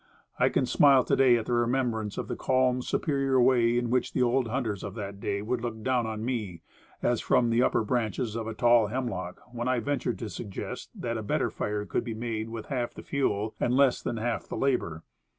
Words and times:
I 0.39 0.49
can 0.49 0.65
smile 0.65 1.03
to 1.03 1.15
day 1.15 1.37
at 1.37 1.45
the 1.45 1.53
remembrance 1.53 2.17
of 2.17 2.27
the 2.27 2.35
calm, 2.35 2.81
superior 2.81 3.39
way 3.39 3.77
in 3.77 3.91
which 3.91 4.13
the 4.13 4.23
old 4.23 4.47
hunters 4.47 4.83
of 4.83 4.95
that 4.95 5.19
day 5.19 5.43
would 5.43 5.61
look 5.61 5.83
down 5.83 6.07
on 6.07 6.25
me, 6.25 6.63
as 7.03 7.21
from 7.21 7.51
the 7.51 7.61
upper 7.61 7.83
branches 7.83 8.35
of 8.35 8.47
a 8.47 8.55
tall 8.55 8.87
hemlock, 8.87 9.41
when 9.53 9.67
I 9.67 9.77
ventured 9.79 10.17
to 10.17 10.29
suggest 10.31 10.89
that 10.99 11.19
a 11.19 11.21
better 11.21 11.51
fire 11.51 11.85
could 11.85 12.03
be 12.03 12.15
made 12.15 12.49
with 12.49 12.65
half 12.65 12.95
the 12.95 13.03
fuel 13.03 13.53
and 13.59 13.75
less 13.75 14.01
than 14.01 14.17
half 14.17 14.47
the 14.47 14.57
labor. 14.57 15.03